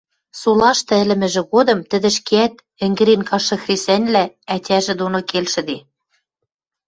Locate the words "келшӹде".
5.29-5.77